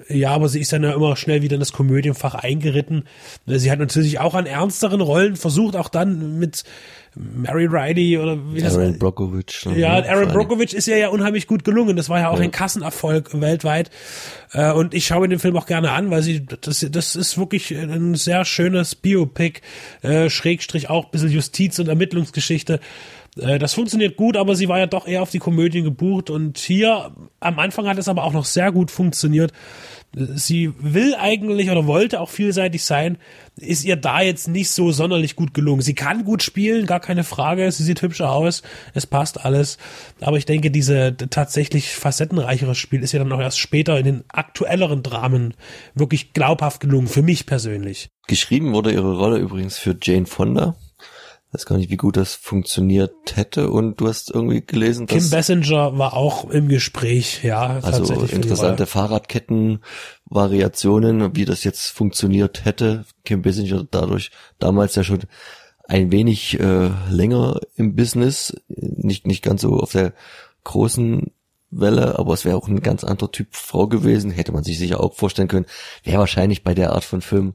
Ja, 0.09 0.31
aber 0.31 0.49
sie 0.49 0.61
ist 0.61 0.73
dann 0.73 0.85
ja 0.85 0.93
immer 0.93 1.17
schnell 1.17 1.43
wieder 1.43 1.55
in 1.55 1.61
das 1.61 1.73
Komödienfach 1.73 2.35
eingeritten. 2.37 3.05
Sie 3.47 3.71
hat 3.71 3.79
natürlich 3.81 4.21
auch 4.21 4.35
an 4.35 4.47
ernsteren 4.47 5.01
Rollen 5.01 5.37
versucht, 5.37 5.75
auch 5.77 5.89
dann 5.89 6.39
mit 6.39 6.63
Mary 7.17 7.67
Riley 7.67 8.17
oder 8.19 8.39
wie 8.55 8.61
das 8.61 8.77
Aaron 8.77 8.99
Brockovich. 8.99 9.67
ne? 9.67 9.77
ja, 9.79 10.01
Vor 10.03 10.11
Aaron. 10.13 10.29
Brockovich 10.29 10.73
ist 10.73 10.87
ja 10.87 10.97
ja 10.97 11.09
unheimlich 11.09 11.49
gut 11.49 11.65
gelungen. 11.65 11.97
Das 11.97 12.09
war 12.09 12.21
ja 12.21 12.29
auch 12.29 12.39
Ja. 12.39 12.45
ein 12.45 12.53
Kassenerfolg 12.53 13.41
weltweit. 13.41 13.91
Äh, 14.53 14.71
Und 14.73 14.95
ich 14.95 15.07
schaue 15.07 15.23
mir 15.23 15.29
den 15.29 15.41
Film 15.41 15.57
auch 15.57 15.67
gerne 15.67 15.91
an, 15.91 16.11
weil 16.11 16.23
sie, 16.23 16.47
das, 16.47 16.87
das 16.91 17.17
ist 17.17 17.37
wirklich 17.37 17.73
ein 17.77 18.15
sehr 18.15 18.45
schönes 18.45 18.95
Biopic, 18.95 19.63
äh, 20.03 20.31
Schrägstrich 20.31 20.91
auch 20.91 21.07
ein 21.07 21.11
bisschen 21.11 21.31
Justiz- 21.31 21.81
und 21.81 21.89
Ermittlungsgeschichte. 21.89 22.79
Äh, 23.39 23.59
Das 23.59 23.75
funktioniert 23.75 24.17
gut, 24.17 24.37
aber 24.37 24.57
sie 24.57 24.69
war 24.69 24.79
ja 24.79 24.87
doch 24.87 25.07
eher 25.07 25.23
auf 25.23 25.31
die 25.31 25.39
Komödien 25.39 25.85
gebucht 25.85 26.31
und 26.31 26.59
hier 26.59 27.13
am 27.41 27.59
Anfang 27.59 27.87
hat 27.87 27.99
es 27.99 28.09
aber 28.09 28.25
auch 28.25 28.33
noch 28.33 28.45
sehr 28.45 28.73
gut 28.73 28.91
funktioniert. 28.91 29.53
Sie 30.15 30.73
will 30.79 31.15
eigentlich 31.15 31.71
oder 31.71 31.87
wollte 31.87 32.21
auch 32.21 32.31
vielseitig 32.31 32.83
sein, 32.83 33.19
ist 33.57 33.85
ihr 33.85 33.97
da 33.97 34.23
jetzt 34.23 34.49
nicht 34.49 34.71
so 34.71 34.91
sonderlich 34.91 35.37
gut 35.37 35.53
gelungen. 35.53 35.83
Sie 35.83 35.95
kann 35.95 36.25
gut 36.25 36.43
spielen, 36.43 36.87
gar 36.87 37.01
keine 37.01 37.25
Frage, 37.25 37.71
sie 37.71 37.83
sieht 37.83 38.01
hübscher 38.01 38.33
aus, 38.33 38.63
es 38.95 39.07
passt 39.07 39.45
alles, 39.45 39.77
aber 40.23 40.39
ich 40.39 40.47
denke, 40.47 40.71
diese 40.71 41.15
tatsächlich 41.15 41.91
facettenreichere 41.91 42.75
Spiel 42.75 43.03
ist 43.03 43.13
ja 43.13 43.19
dann 43.19 43.33
auch 43.33 43.41
erst 43.41 43.59
später 43.59 43.99
in 43.99 44.05
den 44.05 44.25
aktuelleren 44.29 45.03
Dramen 45.03 45.53
wirklich 45.95 46.33
glaubhaft 46.33 46.81
gelungen, 46.81 47.07
für 47.07 47.23
mich 47.23 47.45
persönlich. 47.45 48.09
Geschrieben 48.29 48.73
wurde 48.73 48.93
ihre 48.93 49.19
Rolle 49.19 49.37
übrigens 49.37 49.77
für 49.77 49.95
Jane 50.01 50.27
Fonda. 50.27 50.75
Weiß 51.53 51.65
gar 51.65 51.79
nicht, 51.79 51.91
wie 51.91 51.97
gut 51.97 52.19
das 52.19 52.35
funktioniert 52.35 53.15
hätte. 53.35 53.71
Und 53.71 53.99
du 54.01 54.09
hast 54.09 54.31
irgendwie 54.31 54.61
gelesen, 54.61 55.07
Kim 55.07 55.17
dass 55.19 55.31
Basinger 55.31 55.97
war 55.97 56.13
auch 56.13 56.51
im 56.51 56.69
Gespräch, 56.69 57.43
ja, 57.43 57.81
also 57.81 58.23
interessante. 58.25 58.85
Fahrradketten-Variationen, 58.87 61.35
wie 61.35 61.47
das 61.47 61.65
jetzt 61.65 61.87
funktioniert 61.87 62.67
hätte. 62.67 63.07
Kim 63.25 63.41
Basinger 63.41 63.87
dadurch 63.91 64.31
damals 64.59 64.95
ja 64.95 65.05
schon 65.05 65.21
ein 65.85 66.13
wenig 66.13 66.61
äh, 66.61 66.91
länger 67.09 67.63
im 67.77 67.97
Business, 67.97 68.55
nicht 68.69 69.27
nicht 69.27 69.43
ganz 69.43 69.63
so 69.63 69.81
auf 69.81 69.93
der 69.93 70.13
großen 70.65 71.31
Welle, 71.71 72.19
aber 72.19 72.35
es 72.35 72.45
wäre 72.45 72.57
auch 72.57 72.69
ein 72.69 72.81
ganz 72.81 73.05
anderer 73.05 73.31
Typ 73.31 73.49
Frau 73.53 73.87
gewesen, 73.89 74.31
hätte 74.31 74.53
man 74.53 74.65
sich 74.65 74.79
sicher 74.79 75.01
auch 75.01 75.15
vorstellen 75.15 75.49
können. 75.49 75.65
Wäre 76.05 76.19
wahrscheinlich 76.19 76.63
bei 76.63 76.75
der 76.75 76.93
Art 76.93 77.05
von 77.05 77.23
Film 77.23 77.55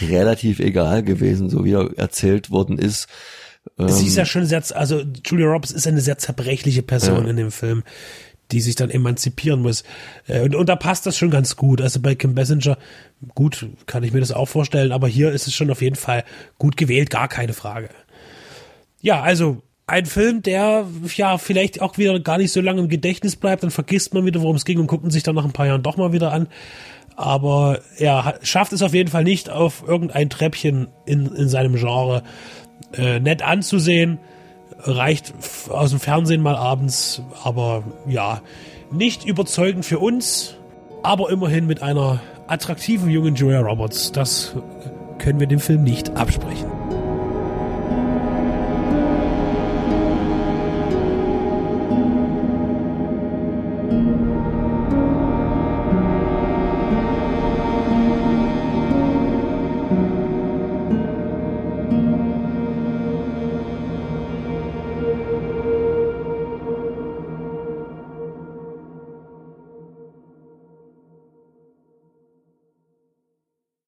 relativ 0.00 0.60
egal 0.60 1.02
gewesen, 1.02 1.48
so 1.50 1.64
wie 1.64 1.72
er 1.72 1.96
erzählt 1.96 2.50
worden 2.50 2.78
ist. 2.78 3.06
Sie 3.78 4.06
ist 4.06 4.16
ja 4.16 4.26
schon 4.26 4.44
sehr, 4.44 4.62
also 4.76 5.02
Julia 5.24 5.46
Roberts 5.46 5.72
ist 5.72 5.86
eine 5.86 6.00
sehr 6.00 6.18
zerbrechliche 6.18 6.82
Person 6.82 7.24
Ja. 7.24 7.30
in 7.30 7.36
dem 7.36 7.50
Film, 7.50 7.82
die 8.52 8.60
sich 8.60 8.74
dann 8.76 8.90
emanzipieren 8.90 9.62
muss. 9.62 9.84
Äh, 10.26 10.40
Und, 10.42 10.54
und 10.54 10.68
da 10.68 10.76
passt 10.76 11.06
das 11.06 11.16
schon 11.16 11.30
ganz 11.30 11.56
gut. 11.56 11.80
Also 11.80 12.00
bei 12.00 12.14
Kim 12.14 12.34
Basinger, 12.34 12.76
gut, 13.34 13.66
kann 13.86 14.02
ich 14.04 14.12
mir 14.12 14.20
das 14.20 14.32
auch 14.32 14.46
vorstellen, 14.48 14.92
aber 14.92 15.08
hier 15.08 15.32
ist 15.32 15.46
es 15.46 15.54
schon 15.54 15.70
auf 15.70 15.80
jeden 15.80 15.96
Fall 15.96 16.24
gut 16.58 16.76
gewählt, 16.76 17.08
gar 17.08 17.28
keine 17.28 17.54
Frage. 17.54 17.88
Ja, 19.00 19.22
also 19.22 19.62
ein 19.86 20.06
Film, 20.06 20.42
der 20.42 20.86
ja 21.16 21.38
vielleicht 21.38 21.82
auch 21.82 21.98
wieder 21.98 22.18
gar 22.20 22.38
nicht 22.38 22.52
so 22.52 22.60
lange 22.60 22.80
im 22.80 22.88
Gedächtnis 22.88 23.36
bleibt, 23.36 23.62
dann 23.62 23.70
vergisst 23.70 24.14
man 24.14 24.24
wieder, 24.24 24.40
worum 24.40 24.56
es 24.56 24.64
ging 24.64 24.78
und 24.78 24.86
guckt 24.86 25.10
sich 25.12 25.22
dann 25.22 25.34
nach 25.34 25.44
ein 25.44 25.52
paar 25.52 25.66
Jahren 25.66 25.82
doch 25.82 25.96
mal 25.96 26.12
wieder 26.12 26.32
an. 26.32 26.48
Aber 27.16 27.80
er 27.98 28.38
schafft 28.42 28.72
es 28.72 28.82
auf 28.82 28.94
jeden 28.94 29.10
Fall 29.10 29.24
nicht, 29.24 29.50
auf 29.50 29.84
irgendein 29.86 30.30
Treppchen 30.30 30.88
in, 31.06 31.26
in 31.26 31.48
seinem 31.48 31.76
Genre 31.76 32.22
äh, 32.96 33.20
nett 33.20 33.42
anzusehen. 33.42 34.18
Reicht 34.78 35.32
aus 35.68 35.90
dem 35.90 36.00
Fernsehen 36.00 36.42
mal 36.42 36.56
abends, 36.56 37.22
aber 37.42 37.84
ja, 38.08 38.40
nicht 38.90 39.24
überzeugend 39.24 39.84
für 39.84 39.98
uns, 39.98 40.56
aber 41.02 41.30
immerhin 41.30 41.66
mit 41.66 41.82
einer 41.82 42.20
attraktiven 42.48 43.10
jungen 43.10 43.34
Julia 43.34 43.60
Roberts. 43.60 44.12
Das 44.12 44.56
können 45.18 45.38
wir 45.38 45.46
dem 45.46 45.60
Film 45.60 45.84
nicht 45.84 46.10
absprechen. 46.16 46.73